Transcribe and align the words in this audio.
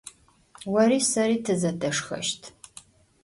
Vori 0.71 0.97
seri 1.11 1.37
tızedeşşxeşt. 1.45 2.41